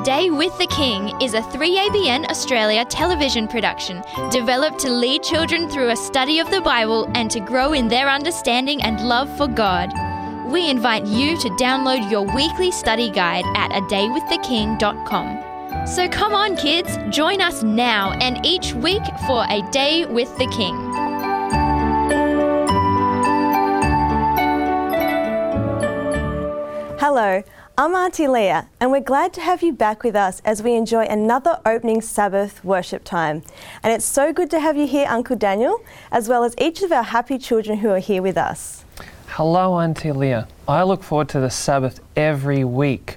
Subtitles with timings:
[0.00, 5.68] A Day with the King is a 3ABN Australia television production developed to lead children
[5.68, 9.46] through a study of the Bible and to grow in their understanding and love for
[9.46, 9.92] God.
[10.50, 15.86] We invite you to download your weekly study guide at adaywiththeking.com.
[15.86, 20.46] So come on, kids, join us now and each week for A Day with the
[20.46, 20.76] King.
[26.98, 27.42] Hello,
[27.80, 31.06] I'm Auntie Leah, and we're glad to have you back with us as we enjoy
[31.06, 33.42] another opening Sabbath worship time.
[33.82, 36.92] And it's so good to have you here, Uncle Daniel, as well as each of
[36.92, 38.84] our happy children who are here with us.
[39.28, 40.46] Hello, Auntie Leah.
[40.68, 43.16] I look forward to the Sabbath every week.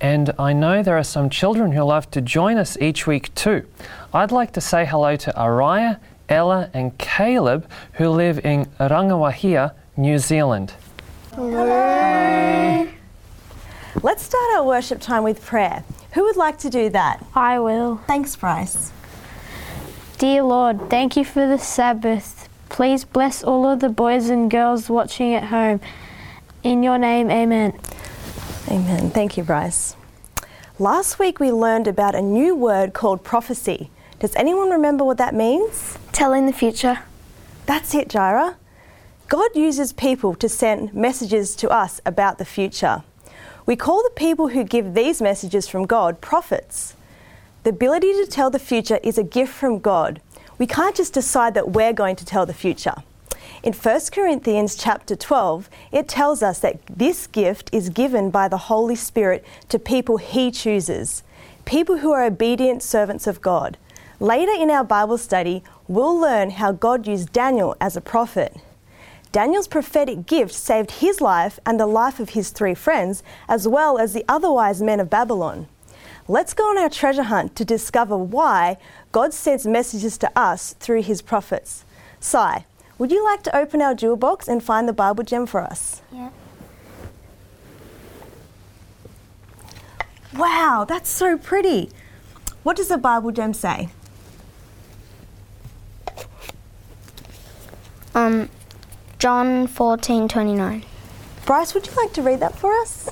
[0.00, 3.66] And I know there are some children who love to join us each week too.
[4.14, 6.00] I'd like to say hello to Araya,
[6.30, 10.72] Ella, and Caleb who live in Rangawahia, New Zealand.
[14.00, 15.84] Let's start our worship time with prayer.
[16.14, 17.24] Who would like to do that?
[17.34, 17.98] I will.
[18.06, 18.90] Thanks, Bryce.
[20.16, 22.48] Dear Lord, thank you for the Sabbath.
[22.70, 25.80] Please bless all of the boys and girls watching at home.
[26.62, 27.78] In your name, amen.
[28.68, 29.10] Amen.
[29.10, 29.94] Thank you, Bryce.
[30.78, 33.90] Last week we learned about a new word called prophecy.
[34.20, 35.98] Does anyone remember what that means?
[36.12, 37.00] Telling the future.
[37.66, 38.54] That's it, Jaira.
[39.28, 43.02] God uses people to send messages to us about the future.
[43.64, 46.96] We call the people who give these messages from God prophets.
[47.62, 50.20] The ability to tell the future is a gift from God.
[50.58, 52.96] We can't just decide that we're going to tell the future.
[53.62, 58.58] In 1 Corinthians chapter 12, it tells us that this gift is given by the
[58.58, 61.22] Holy Spirit to people he chooses,
[61.64, 63.78] people who are obedient servants of God.
[64.18, 68.56] Later in our Bible study, we'll learn how God used Daniel as a prophet.
[69.32, 73.98] Daniel's prophetic gift saved his life and the life of his three friends, as well
[73.98, 75.68] as the other wise men of Babylon.
[76.28, 78.76] Let's go on our treasure hunt to discover why
[79.10, 81.84] God sends messages to us through his prophets.
[82.20, 82.66] Sai,
[82.98, 86.02] would you like to open our jewel box and find the Bible gem for us?
[86.12, 86.30] Yeah.
[90.36, 91.90] Wow, that's so pretty.
[92.62, 93.88] What does the Bible gem say?
[98.14, 98.50] Um,
[99.22, 100.84] John fourteen twenty nine.
[101.46, 103.08] Bryce, would you like to read that for us?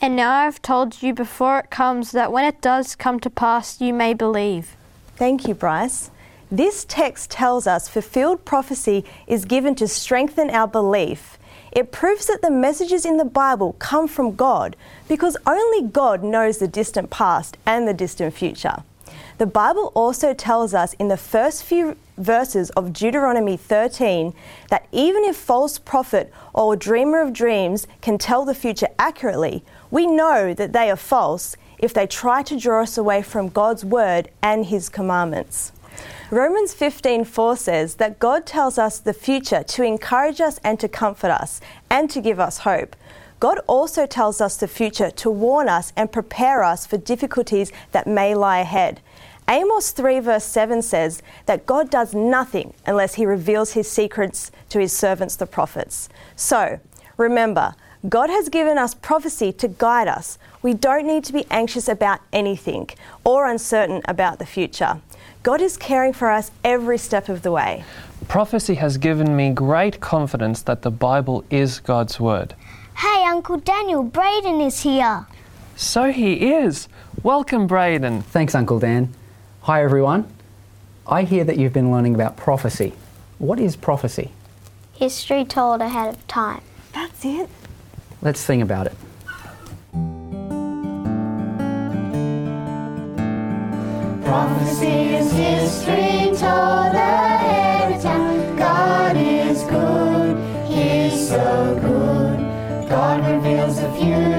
[0.00, 3.80] And now I've told you before it comes that when it does come to pass,
[3.80, 4.76] you may believe.
[5.14, 6.10] Thank you, Bryce.
[6.50, 11.38] This text tells us fulfilled prophecy is given to strengthen our belief.
[11.70, 14.74] It proves that the messages in the Bible come from God
[15.06, 18.82] because only God knows the distant past and the distant future.
[19.38, 24.34] The Bible also tells us in the first few verses of Deuteronomy 13
[24.70, 30.06] that even if false prophet or dreamer of dreams can tell the future accurately, we
[30.06, 34.28] know that they are false if they try to draw us away from God's word
[34.42, 35.72] and his commandments.
[36.30, 41.30] Romans 15:4 says that God tells us the future to encourage us and to comfort
[41.30, 42.96] us and to give us hope.
[43.38, 48.06] God also tells us the future to warn us and prepare us for difficulties that
[48.06, 49.00] may lie ahead.
[49.48, 54.80] Amos 3, verse 7 says that God does nothing unless he reveals his secrets to
[54.80, 56.08] his servants, the prophets.
[56.34, 56.80] So,
[57.16, 57.74] remember,
[58.08, 60.38] God has given us prophecy to guide us.
[60.62, 62.90] We don't need to be anxious about anything
[63.22, 65.00] or uncertain about the future.
[65.44, 67.84] God is caring for us every step of the way.
[68.26, 72.54] Prophecy has given me great confidence that the Bible is God's Word.
[72.96, 75.26] Hey, Uncle Daniel, Braedan is here.
[75.76, 76.88] So he is.
[77.22, 78.24] Welcome, Braedan.
[78.24, 79.14] Thanks, Uncle Dan.
[79.66, 80.32] Hi, everyone.
[81.08, 82.92] I hear that you've been learning about prophecy.
[83.38, 84.30] What is prophecy?
[84.92, 86.60] History told ahead of time.
[86.92, 87.48] That's it.
[88.22, 88.94] Let's think about it.
[94.24, 98.56] Prophecy is history told ahead of time.
[98.56, 100.36] God is good,
[100.68, 102.88] He's so good.
[102.88, 104.35] God reveals the future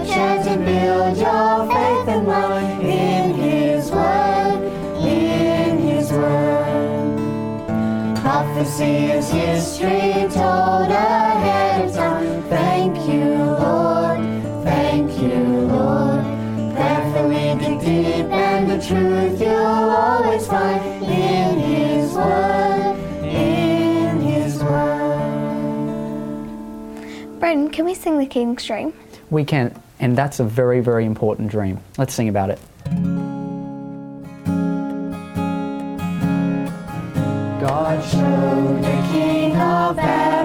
[8.68, 12.44] Prophecy is history told ahead of time.
[12.50, 14.20] Thank you, Lord.
[14.66, 15.38] Thank you,
[15.72, 16.26] Lord.
[16.76, 25.30] Prayerfully dig deep and the truth you'll always find in His Word, in His Word.
[27.40, 28.92] Braedan, can we sing the King's Dream?
[29.30, 31.80] We can, and that's a very, very important dream.
[31.98, 32.60] Let's sing about it.
[38.10, 40.37] Showed the king of Babylon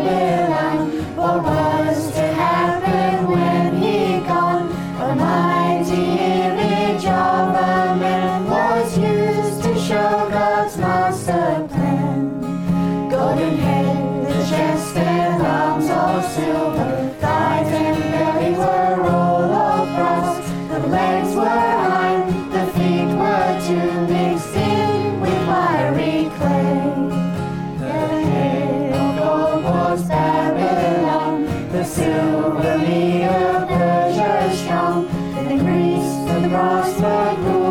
[36.63, 37.62] Greece, the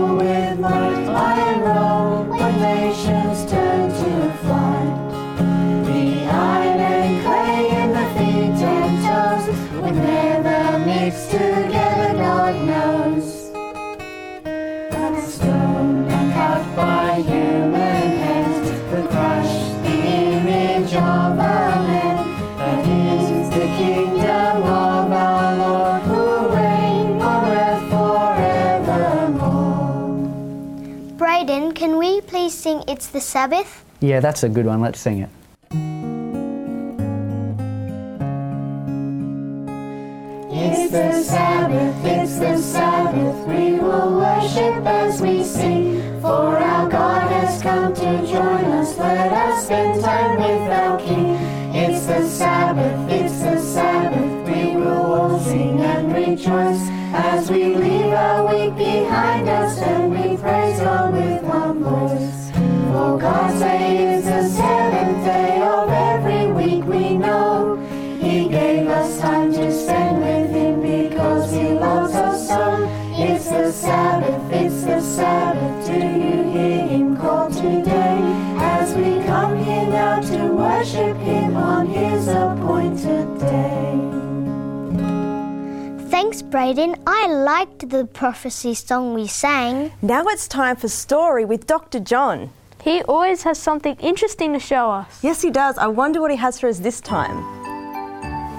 [32.71, 33.85] sing It's the Sabbath?
[34.00, 34.81] Yeah, that's a good one.
[34.81, 35.29] Let's sing it.
[40.53, 43.47] It's the Sabbath, it's the Sabbath.
[43.47, 46.01] We will worship as we sing.
[46.21, 48.97] For our God has come to join us.
[48.97, 51.35] Let us spend time with our King.
[51.75, 52.50] It's the Sabbath,
[86.51, 87.01] Thanks, Braedan.
[87.07, 89.92] I liked the prophecy song we sang.
[90.01, 92.00] Now it's time for Story with Dr.
[92.00, 92.50] John.
[92.83, 95.24] He always has something interesting to show us.
[95.24, 95.77] Yes, he does.
[95.77, 97.38] I wonder what he has for us this time.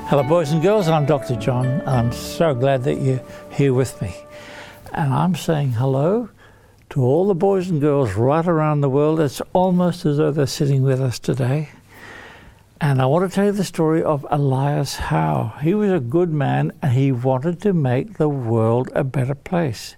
[0.07, 0.89] Hello, boys and girls.
[0.89, 1.37] I'm Dr.
[1.37, 1.67] John.
[1.67, 4.15] and I'm so glad that you're here with me.
[4.93, 6.31] And I'm saying hello
[6.91, 9.21] to all the boys and girls right around the world.
[9.21, 11.71] It's almost as though they're sitting with us today.
[12.83, 15.55] And I want to tell you the story of Elias Howe.
[15.63, 19.95] He was a good man and he wanted to make the world a better place.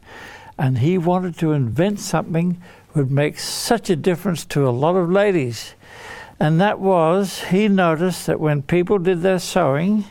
[0.59, 2.61] And he wanted to invent something
[2.95, 5.75] would make such a difference to a lot of ladies.
[6.39, 10.05] And that was, he noticed that when people did their sewing,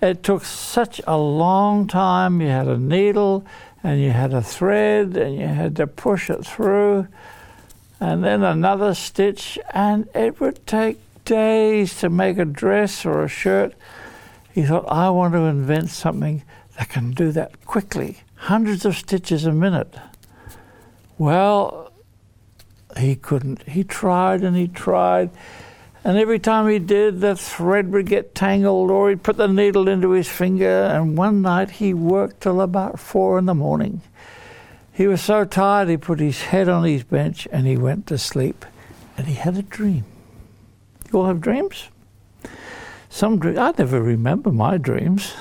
[0.00, 2.40] it took such a long time.
[2.40, 3.44] You had a needle
[3.82, 7.08] and you had a thread and you had to push it through,
[7.98, 13.28] and then another stitch, and it would take days to make a dress or a
[13.28, 13.74] shirt.
[14.52, 16.42] He thought, I want to invent something
[16.78, 19.94] that can do that quickly, hundreds of stitches a minute.
[21.18, 21.92] Well,
[22.96, 23.62] he couldn't.
[23.68, 25.30] He tried and he tried.
[26.04, 29.88] And every time he did, the thread would get tangled, or he'd put the needle
[29.88, 30.84] into his finger.
[30.84, 34.02] And one night he worked till about four in the morning.
[34.92, 38.18] He was so tired, he put his head on his bench and he went to
[38.18, 38.66] sleep.
[39.16, 40.04] And he had a dream.
[41.12, 41.88] You all have dreams?
[43.10, 45.34] Some dreams, I never remember my dreams.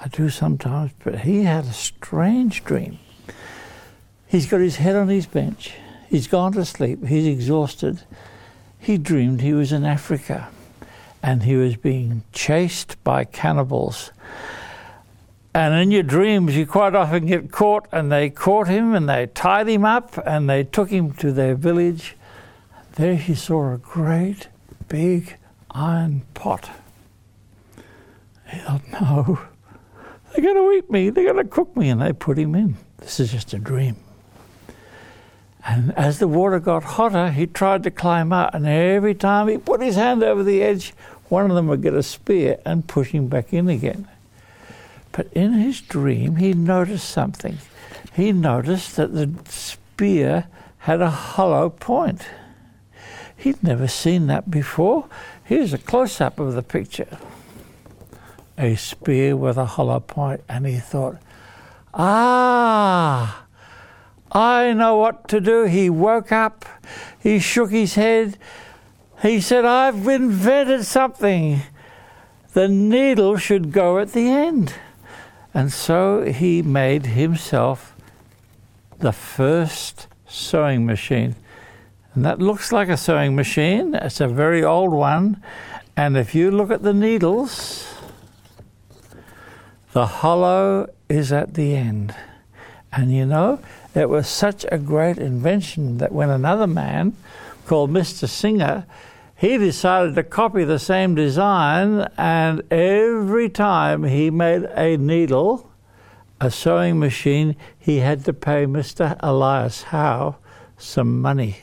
[0.00, 2.98] I do sometimes, but he had a strange dream.
[4.26, 5.74] He's got his head on his bench.
[6.08, 7.04] He's gone to sleep.
[7.06, 8.02] He's exhausted.
[8.78, 10.48] He dreamed he was in Africa
[11.22, 14.12] and he was being chased by cannibals.
[15.52, 19.26] And in your dreams, you quite often get caught, and they caught him and they
[19.26, 22.16] tied him up and they took him to their village.
[22.94, 24.48] There he saw a great
[24.88, 25.36] big
[25.70, 26.70] iron pot.
[28.50, 29.38] He thought, no,
[30.32, 32.76] they're going to eat me, they're going to cook me, and they put him in.
[32.98, 33.96] This is just a dream.
[35.66, 39.58] And as the water got hotter, he tried to climb out, and every time he
[39.58, 40.94] put his hand over the edge,
[41.28, 44.08] one of them would get a spear and push him back in again.
[45.12, 47.58] But in his dream, he noticed something.
[48.14, 50.46] He noticed that the spear
[50.78, 52.22] had a hollow point.
[53.38, 55.06] He'd never seen that before.
[55.44, 57.18] Here's a close up of the picture
[58.58, 61.16] a spear with a hollow point, and he thought,
[61.94, 63.44] ah,
[64.32, 65.64] I know what to do.
[65.64, 66.64] He woke up,
[67.22, 68.36] he shook his head,
[69.22, 71.62] he said, I've invented something.
[72.52, 74.74] The needle should go at the end.
[75.54, 77.94] And so he made himself
[78.98, 81.36] the first sewing machine.
[82.18, 83.94] And that looks like a sewing machine.
[83.94, 85.40] It's a very old one.
[85.96, 87.86] And if you look at the needles,
[89.92, 92.16] the hollow is at the end.
[92.90, 93.60] And you know,
[93.94, 97.16] it was such a great invention that when another man
[97.68, 98.28] called Mr.
[98.28, 98.84] Singer,
[99.36, 105.70] he decided to copy the same design, and every time he made a needle,
[106.40, 109.16] a sewing machine, he had to pay Mr.
[109.20, 110.34] Elias Howe
[110.76, 111.58] some money.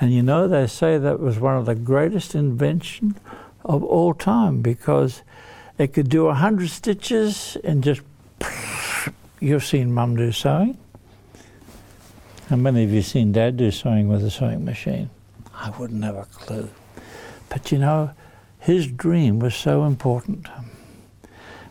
[0.00, 3.16] And you know, they say that was one of the greatest inventions
[3.64, 5.22] of all time because
[5.76, 8.02] it could do a hundred stitches and just.
[9.40, 10.76] You've seen Mum do sewing.
[12.48, 15.10] How many of you seen Dad do sewing with a sewing machine?
[15.54, 16.70] I wouldn't have a clue.
[17.48, 18.10] But you know,
[18.58, 20.46] his dream was so important.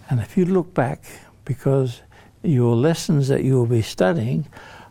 [0.10, 1.03] And if you look back,
[1.46, 2.01] because
[2.41, 4.48] your lessons that you will be studying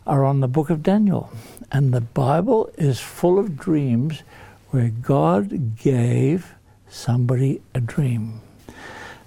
[0.07, 1.31] are on the book of Daniel.
[1.71, 4.23] And the Bible is full of dreams
[4.71, 6.55] where God gave
[6.89, 8.41] somebody a dream.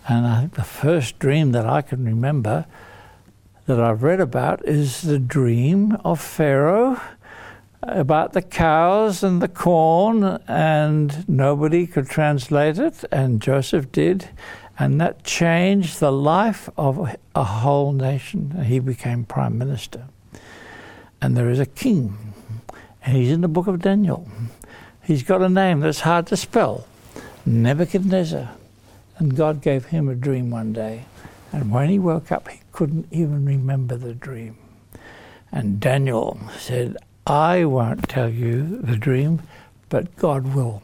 [0.08, 2.66] And I think the first dream that I can remember
[3.66, 7.00] that I've read about is the dream of Pharaoh
[7.82, 14.28] about the cows and the corn, and nobody could translate it, and Joseph did,
[14.78, 18.64] and that changed the life of a whole nation.
[18.64, 20.08] He became prime minister.
[21.22, 22.16] And there is a king,
[23.04, 24.28] and he's in the book of Daniel.
[25.02, 26.86] He's got a name that's hard to spell
[27.44, 28.50] Nebuchadnezzar.
[29.18, 31.04] And God gave him a dream one day.
[31.52, 34.56] And when he woke up, he couldn't even remember the dream.
[35.52, 36.96] And Daniel said,
[37.26, 39.42] I won't tell you the dream,
[39.88, 40.82] but God will.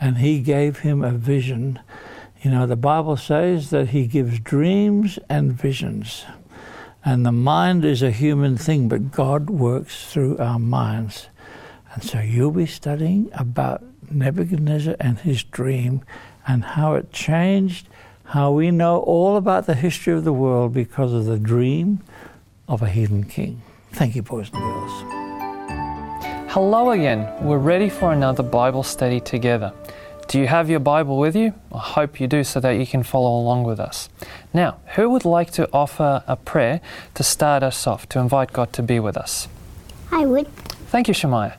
[0.00, 1.78] And he gave him a vision.
[2.42, 6.24] You know, the Bible says that he gives dreams and visions.
[7.04, 11.28] And the mind is a human thing, but God works through our minds.
[11.94, 16.02] And so you'll be studying about Nebuchadnezzar and his dream
[16.46, 17.88] and how it changed,
[18.24, 22.00] how we know all about the history of the world because of the dream
[22.68, 23.62] of a heathen king.
[23.92, 25.22] Thank you, boys and girls.
[26.52, 27.28] Hello again.
[27.44, 29.72] We're ready for another Bible study together.
[30.32, 31.52] Do you have your Bible with you?
[31.70, 34.08] I hope you do so that you can follow along with us.
[34.54, 36.80] Now, who would like to offer a prayer
[37.16, 39.46] to start us off, to invite God to be with us?
[40.10, 40.48] I would.
[40.88, 41.58] Thank you, Shemaiah.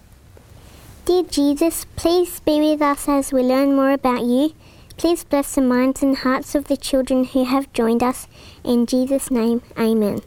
[1.06, 4.56] Dear Jesus, please be with us as we learn more about you.
[4.98, 8.28] Please bless the minds and hearts of the children who have joined us.
[8.64, 10.22] In Jesus' name, amen.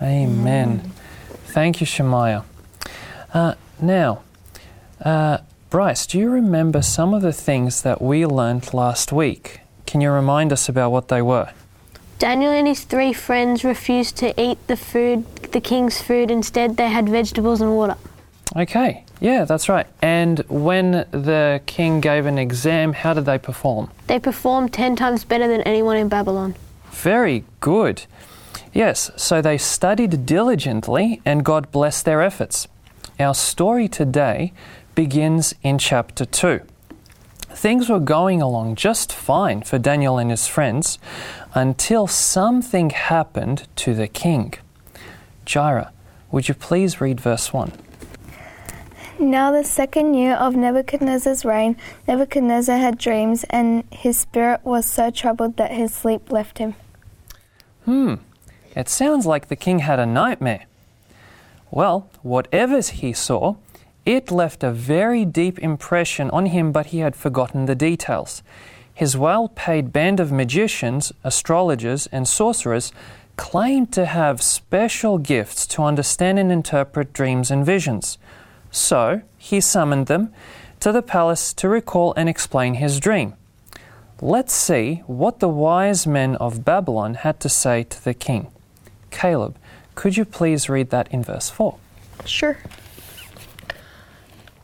[0.00, 0.92] Amen.
[1.46, 2.44] Thank you, Shemaiah.
[3.34, 4.22] Uh, now,
[5.04, 5.38] uh,
[5.70, 9.60] Bryce, do you remember some of the things that we learned last week?
[9.84, 11.50] Can you remind us about what they were?
[12.18, 16.30] Daniel and his three friends refused to eat the food, the king's food.
[16.30, 17.96] Instead, they had vegetables and water.
[18.56, 19.86] Okay, yeah, that's right.
[20.00, 23.90] And when the king gave an exam, how did they perform?
[24.06, 26.54] They performed ten times better than anyone in Babylon.
[26.92, 28.04] Very good.
[28.72, 32.68] Yes, so they studied diligently and God blessed their efforts.
[33.20, 34.54] Our story today
[34.98, 36.60] begins in chapter 2.
[37.50, 40.98] Things were going along just fine for Daniel and his friends
[41.54, 44.54] until something happened to the king.
[45.46, 45.90] Jaira,
[46.32, 47.70] would you please read verse 1?
[49.20, 51.76] Now, the second year of Nebuchadnezzar's reign,
[52.08, 56.74] Nebuchadnezzar had dreams, and his spirit was so troubled that his sleep left him.
[57.84, 58.14] Hmm,
[58.74, 60.66] it sounds like the king had a nightmare.
[61.70, 63.54] Well, whatever he saw,
[64.08, 68.42] it left a very deep impression on him, but he had forgotten the details.
[68.94, 72.90] His well paid band of magicians, astrologers, and sorcerers
[73.36, 78.16] claimed to have special gifts to understand and interpret dreams and visions.
[78.70, 80.32] So he summoned them
[80.80, 83.34] to the palace to recall and explain his dream.
[84.22, 88.50] Let's see what the wise men of Babylon had to say to the king.
[89.10, 89.58] Caleb,
[89.94, 91.76] could you please read that in verse 4?
[92.24, 92.56] Sure.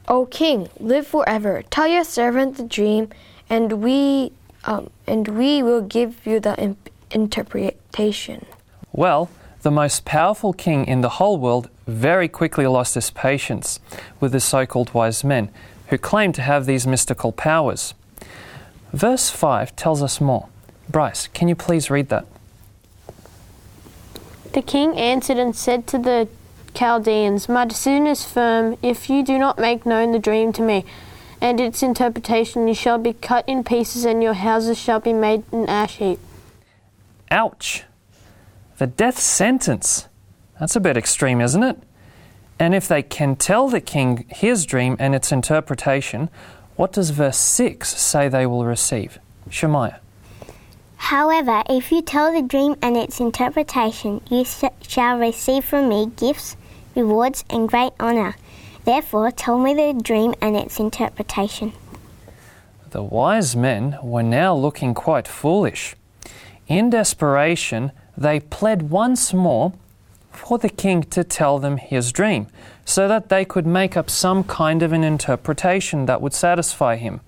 [0.06, 1.62] O king, live forever.
[1.70, 3.08] Tell your servant the dream,
[3.48, 4.32] and we
[4.64, 8.46] um, and we will give you the imp- interpretation.
[8.92, 9.30] Well,
[9.62, 13.80] the most powerful king in the whole world very quickly lost his patience
[14.20, 15.50] with the so called wise men
[15.88, 17.94] who claimed to have these mystical powers.
[18.92, 20.48] Verse 5 tells us more.
[20.88, 22.26] Bryce, can you please read that?
[24.52, 26.28] The king answered and said to the
[26.74, 28.76] Chaldeans, My decision is firm.
[28.82, 30.84] If you do not make known the dream to me
[31.40, 35.44] and its interpretation, you shall be cut in pieces and your houses shall be made
[35.52, 36.18] an ash heap.
[37.30, 37.84] Ouch!
[38.78, 40.08] The death sentence.
[40.58, 41.78] That's a bit extreme, isn't it?
[42.58, 46.28] And if they can tell the king his dream and its interpretation,
[46.76, 49.18] what does verse 6 say they will receive?
[49.48, 50.00] Shemaiah.
[50.96, 56.06] However, if you tell the dream and its interpretation, you sh- shall receive from me
[56.16, 56.56] gifts,
[56.94, 58.36] rewards, and great honor.
[58.84, 61.72] Therefore, tell me the dream and its interpretation.
[62.90, 65.96] The wise men were now looking quite foolish.
[66.68, 69.72] In desperation, they pled once more
[70.30, 72.46] for the king to tell them his dream,
[72.84, 77.20] so that they could make up some kind of an interpretation that would satisfy him.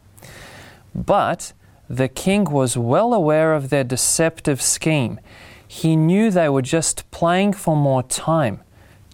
[0.95, 1.53] But
[1.89, 5.21] the king was well aware of their deceptive scheme.
[5.67, 8.61] He knew they were just playing for more time.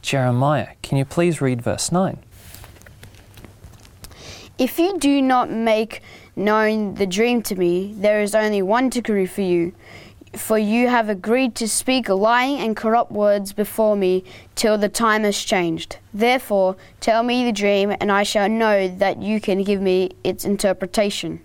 [0.02, 2.18] Jeremiah, can you please read verse 9?
[4.58, 6.02] If you do not make
[6.36, 9.72] known the dream to me, there is only one decree for you.
[10.34, 15.24] For you have agreed to speak lying and corrupt words before me till the time
[15.24, 15.98] has changed.
[16.12, 20.44] Therefore, tell me the dream, and I shall know that you can give me its
[20.44, 21.40] interpretation.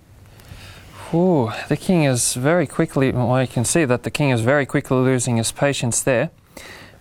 [1.13, 4.65] Ooh, the king is very quickly, well, you can see that the king is very
[4.65, 6.31] quickly losing his patience there.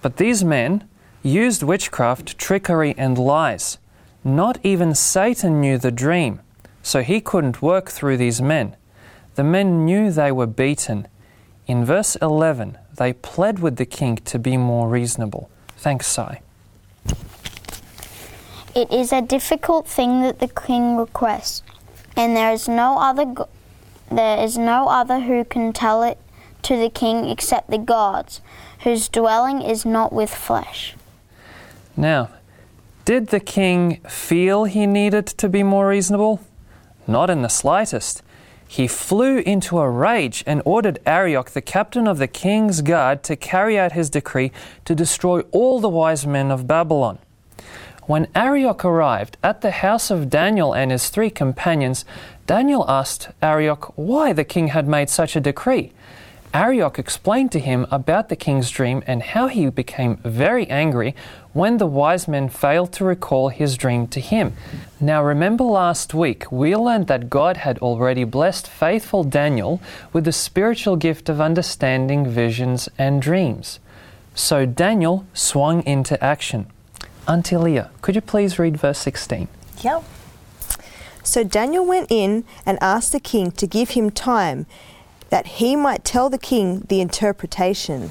[0.03, 0.89] But these men
[1.27, 3.79] used witchcraft, trickery, and lies.
[4.23, 6.41] Not even Satan knew the dream,
[6.83, 8.77] so he couldn't work through these men.
[9.35, 11.09] The men knew they were beaten.
[11.67, 15.51] In verse 11, they pled with the king to be more reasonable.
[15.77, 16.41] Thanks, Sai.
[18.75, 21.63] It is a difficult thing that the king requests,
[22.17, 23.49] and there is no other go-
[24.11, 26.19] there is no other who can tell it
[26.63, 28.41] to the king except the gods,
[28.85, 30.95] whose dwelling is not with flesh.
[31.97, 32.29] Now,
[33.05, 36.41] did the king feel he needed to be more reasonable?
[37.07, 38.23] Not in the slightest.
[38.69, 43.37] He flew into a rage and ordered Arioch, the captain of the king's guard, to
[43.37, 44.51] carry out his decree
[44.85, 47.19] to destroy all the wise men of Babylon.
[48.03, 52.05] When Arioch arrived at the house of Daniel and his three companions,
[52.47, 55.93] Daniel asked Arioch why the king had made such a decree.
[56.55, 61.15] Arioch explained to him about the king's dream and how he became very angry
[61.57, 64.53] when the wise men failed to recall his dream to him.
[65.01, 69.81] Now, remember last week, we learned that God had already blessed faithful Daniel
[70.13, 73.81] with the spiritual gift of understanding visions and dreams.
[74.35, 76.67] So Daniel swung into action.
[77.27, 79.49] Auntie Leah, could you please read verse 16?
[79.81, 80.05] Yep.
[81.23, 84.67] So Daniel went in and asked the king to give him time
[85.31, 88.11] that he might tell the king the interpretation.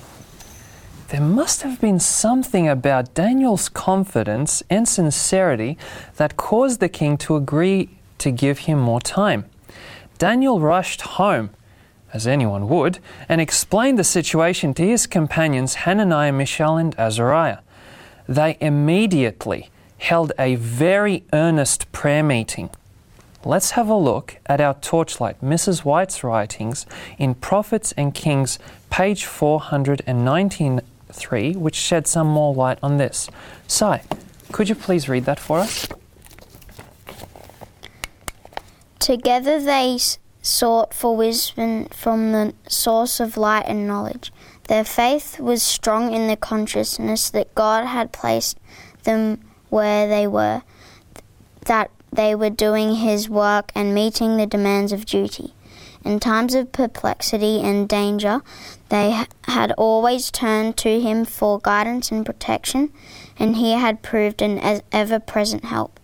[1.10, 5.78] There must have been something about Daniel's confidence and sincerity
[6.16, 9.46] that caused the king to agree to give him more time.
[10.18, 11.52] Daniel rushed home,
[12.12, 12.98] as anyone would,
[13.30, 17.60] and explained the situation to his companions Hananiah, Mishael, and Azariah.
[18.28, 22.72] They immediately held a very earnest prayer meeting.
[23.44, 25.86] Let's have a look at our torchlight, Mrs.
[25.86, 26.88] White's writings
[27.20, 28.58] in Prophets and Kings,
[28.90, 29.26] page
[31.16, 33.30] 493, which shed some more light on this.
[33.68, 34.04] Sai,
[34.52, 35.88] could you please read that for us?
[39.00, 39.98] Together they
[40.42, 44.32] sought for wisdom from the source of light and knowledge.
[44.68, 48.58] Their faith was strong in the consciousness that God had placed
[49.04, 50.64] them where they were,
[51.66, 55.54] that they were doing His work and meeting the demands of duty.
[56.06, 58.44] In times of perplexity and danger,
[58.90, 62.94] they had always turned to Him for guidance and protection,
[63.40, 66.00] and He had proved an ever present help.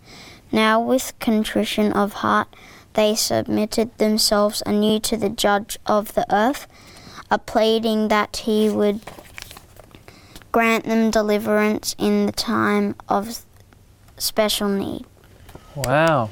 [0.50, 2.48] Now, with contrition of heart,
[2.94, 6.66] they submitted themselves anew to the Judge of the earth,
[7.30, 9.00] a pleading that He would
[10.50, 13.46] grant them deliverance in the time of
[14.18, 15.06] special need.
[15.76, 16.30] Wow.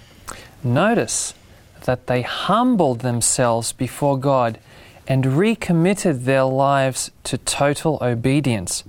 [0.64, 1.34] Notice
[1.84, 4.58] that they humbled themselves before God
[5.06, 8.84] and recommitted their lives to total obedience.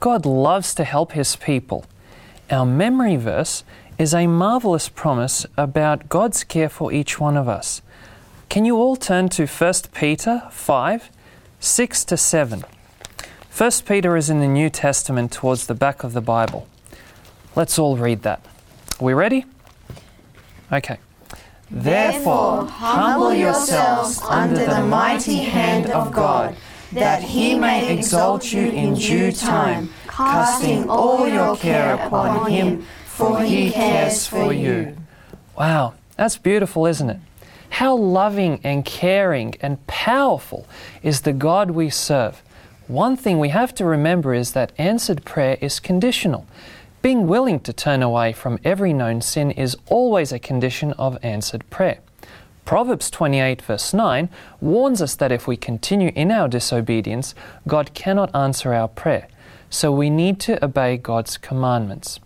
[0.00, 1.86] God loves to help His people.
[2.50, 3.64] Our memory verse
[3.98, 7.82] is a marvelous promise about God's care for each one of us.
[8.48, 11.10] Can you all turn to 1 Peter 5
[11.60, 12.64] 6 to 7?
[13.56, 16.68] 1 Peter is in the New Testament towards the back of the Bible.
[17.56, 18.40] Let's all read that.
[19.00, 19.44] Are We ready?
[20.72, 20.98] Okay.
[21.70, 26.56] Therefore, humble yourselves under the mighty hand of God,
[26.92, 33.42] that he may exalt you in due time, casting all your care upon him, for
[33.42, 34.96] he cares for you.
[35.58, 37.20] Wow, that's beautiful, isn't it?
[37.70, 40.66] How loving and caring and powerful
[41.02, 42.42] is the God we serve.
[42.86, 46.46] One thing we have to remember is that answered prayer is conditional.
[47.00, 51.68] Being willing to turn away from every known sin is always a condition of answered
[51.70, 52.00] prayer.
[52.64, 54.28] Proverbs 28, verse 9,
[54.60, 57.36] warns us that if we continue in our disobedience,
[57.68, 59.28] God cannot answer our prayer.
[59.70, 62.18] So we need to obey God's commandments.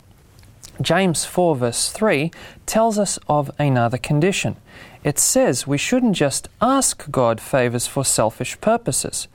[0.81, 2.31] James 4, verse 3,
[2.65, 4.57] tells us of another condition.
[5.05, 9.29] It says we shouldn't just ask God favors for selfish purposes.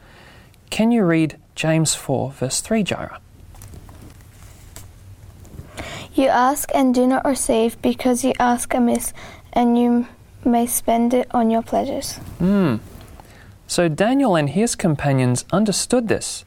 [0.72, 3.20] Can you read James 4, verse 3, Jaira?
[6.14, 9.14] You ask and do not receive because you ask amiss,
[9.54, 10.08] and you
[10.46, 12.18] may spend it on your pleasures.
[12.40, 12.78] Hmm.
[13.68, 16.46] So Daniel and his companions understood this.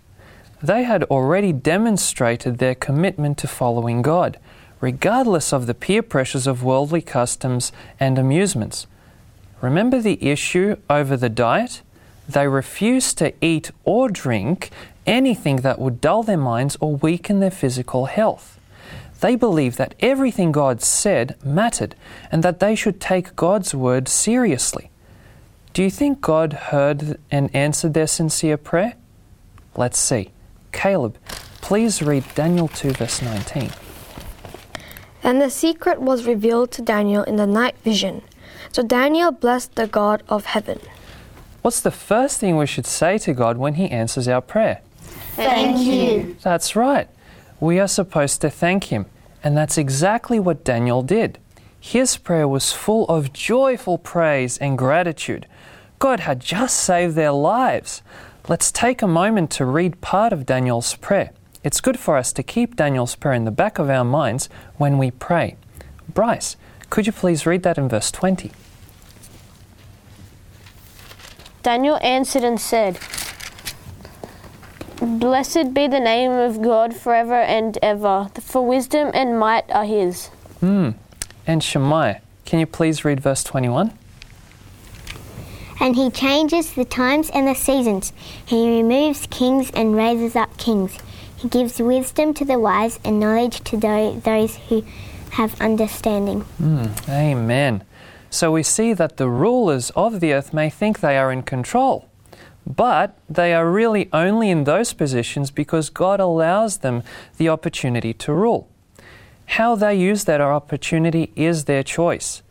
[0.63, 4.39] They had already demonstrated their commitment to following God,
[4.81, 8.87] regardless of the peer pressures of worldly customs and amusements.
[9.61, 11.83] Remember the issue over the diet?
[12.29, 14.71] They refused to eat or drink
[15.07, 18.60] anything that would dull their minds or weaken their physical health.
[19.21, 21.95] They believed that everything God said mattered
[22.33, 24.91] and that they should take God's word seriously.
[25.73, 28.95] Do you think God heard and answered their sincere prayer?
[29.77, 30.31] Let's see.
[30.73, 31.17] Caleb,
[31.61, 33.71] please read Daniel 2, verse 19.
[35.23, 38.23] And the secret was revealed to Daniel in the night vision.
[38.73, 40.81] So Daniel blessed the God of heaven.
[41.63, 44.81] What's the first thing we should say to God when He answers our prayer?
[45.37, 46.37] Thank you.
[46.43, 47.09] That's right.
[47.61, 49.07] We are supposed to thank Him.
[49.45, 51.39] And that's exactly what Daniel did.
[51.79, 55.47] His prayer was full of joyful praise and gratitude.
[55.99, 58.03] God had just saved their lives.
[58.49, 61.31] Let's take a moment to read part of Daniel's prayer.
[61.63, 64.99] It's good for us to keep Daniel's prayer in the back of our minds when
[64.99, 65.57] we pray.
[66.13, 66.57] Bryce,
[66.89, 68.51] could you please read that in verse 20?
[71.63, 72.99] Daniel answered and said,
[75.19, 80.29] Blessed be the name of God forever and ever, for wisdom and might are his.
[80.61, 80.91] Hmm.
[81.47, 83.93] And Shemaiah, can you please read verse 21?
[85.81, 88.13] And he changes the times and the seasons.
[88.45, 90.97] He removes kings and raises up kings.
[91.37, 94.85] He gives wisdom to the wise and knowledge to those who
[95.31, 96.45] have understanding.
[96.63, 97.83] Mm, amen.
[98.29, 102.10] So we see that the rulers of the earth may think they are in control,
[102.77, 107.03] but they are really only in those positions because God allows them
[107.37, 108.69] the opportunity to rule.
[109.47, 112.43] How they use that opportunity is their choice.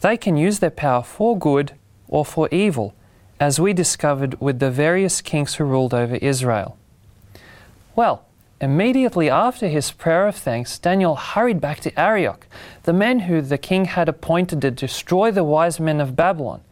[0.00, 1.72] They can use their power for good
[2.08, 2.94] or for evil,
[3.38, 6.76] as we discovered with the various kings who ruled over Israel.
[7.94, 8.24] Well,
[8.60, 12.46] immediately after his prayer of thanks, Daniel hurried back to Arioch,
[12.82, 16.62] the man who the king had appointed to destroy the wise men of Babylon.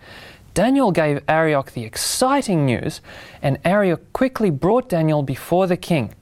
[0.55, 3.01] Daniel gave Arioch the exciting news,
[3.43, 6.15] and Arioch quickly brought Daniel before the king.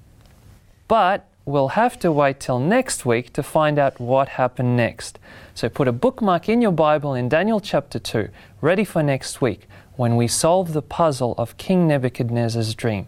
[0.88, 5.18] But we'll have to wait till next week to find out what happened next.
[5.54, 8.28] So put a bookmark in your Bible in Daniel chapter 2,
[8.60, 13.06] ready for next week when we solve the puzzle of King Nebuchadnezzar's dream.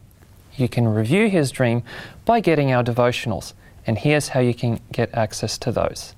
[0.57, 1.83] You can review his dream
[2.25, 3.53] by getting our devotionals,
[3.87, 6.15] and here's how you can get access to those.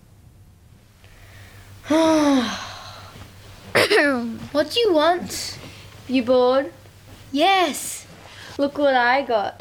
[4.20, 5.58] Um, what do you want?
[6.06, 6.70] You bored?
[7.32, 8.06] Yes.
[8.58, 9.54] Look what I got.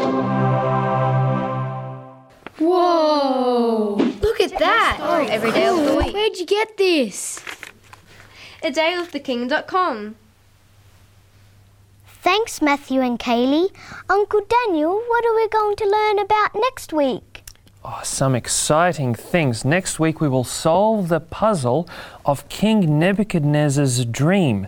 [2.60, 3.96] Whoa!
[4.22, 4.98] Look at that!
[5.00, 6.14] Oh, Every day of the week.
[6.14, 7.42] Where'd you get this?
[8.62, 10.16] A dayoftheking.com.
[12.22, 13.70] Thanks, Matthew and Kaylee.
[14.10, 17.29] Uncle Daniel, what are we going to learn about next week?
[17.84, 19.64] Oh, some exciting things.
[19.64, 21.88] Next week we will solve the puzzle
[22.26, 24.68] of King Nebuchadnezzar's dream.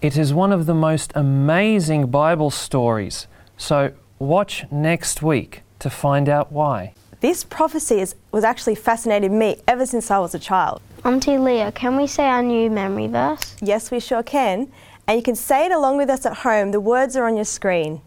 [0.00, 3.26] It is one of the most amazing Bible stories.
[3.56, 6.94] So watch next week to find out why.
[7.20, 10.80] This prophecy is, was actually fascinated me ever since I was a child.
[11.04, 13.56] Auntie Leah, can we say our new memory verse?
[13.60, 14.70] Yes, we sure can.
[15.08, 16.70] And you can say it along with us at home.
[16.70, 18.00] The words are on your screen.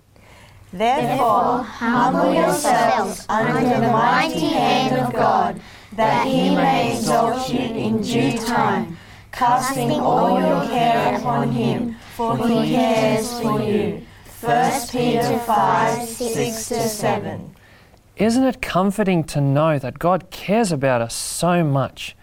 [0.74, 5.60] Therefore, humble yourselves under the mighty hand of God,
[5.94, 8.98] that he may exalt you in due time,
[9.34, 14.06] casting all your care upon him, for he cares for you.
[14.40, 17.56] 1 Peter 5 6 to 7.
[18.16, 22.16] Isn't it comforting to know that God cares about us so much?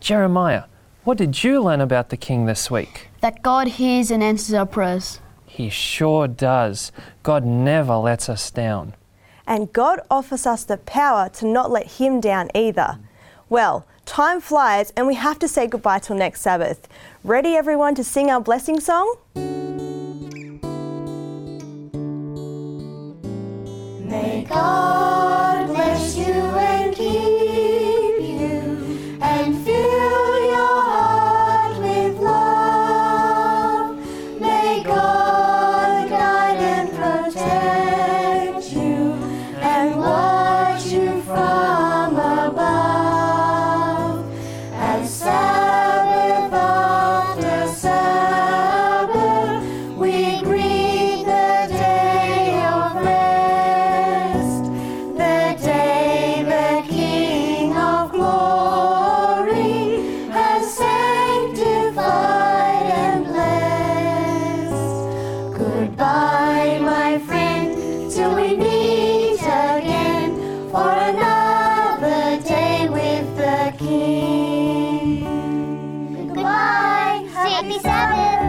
[0.00, 0.64] Jeremiah,
[1.04, 3.08] what did you learn about the King this week?
[3.20, 5.20] That God hears and answers our prayers.
[5.52, 6.92] He sure does.
[7.22, 8.94] God never lets us down.
[9.46, 12.98] And God offers us the power to not let Him down either.
[13.50, 16.88] Well, time flies and we have to say goodbye till next Sabbath.
[17.22, 19.14] Ready, everyone, to sing our blessing song?
[24.08, 25.01] May God
[77.62, 78.42] happy Sabbath.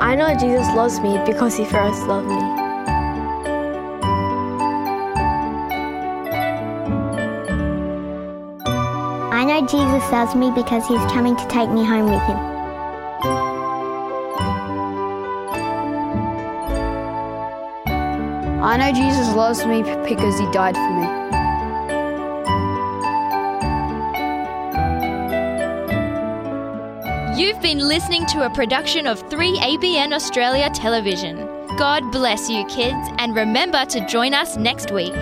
[0.00, 2.34] I know Jesus loves me because he first loved me.
[9.32, 12.51] I know Jesus loves me because he's coming to take me home with him.
[18.72, 21.04] I know Jesus loves me because he died for me.
[27.38, 31.46] You've been listening to a production of 3ABN Australia Television.
[31.76, 35.12] God bless you, kids, and remember to join us next week.